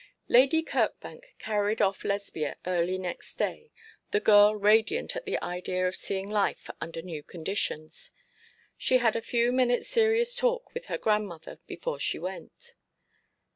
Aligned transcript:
Lady 0.27 0.63
Kirkbank 0.63 1.35
carried 1.37 1.79
off 1.79 2.03
Lesbia 2.03 2.57
early 2.65 2.97
next 2.97 3.35
day, 3.35 3.69
the 4.09 4.19
girl 4.19 4.55
radiant 4.55 5.15
at 5.15 5.25
the 5.25 5.37
idea 5.43 5.87
of 5.87 5.95
seeing 5.95 6.27
life 6.27 6.71
under 6.81 7.03
new 7.03 7.21
conditions. 7.21 8.11
She 8.79 8.97
had 8.97 9.15
a 9.15 9.21
few 9.21 9.51
minutes' 9.51 9.89
serious 9.89 10.33
talk 10.33 10.73
with 10.73 10.87
her 10.87 10.97
grandmother 10.97 11.59
before 11.67 11.99
she 11.99 12.17
went. 12.17 12.73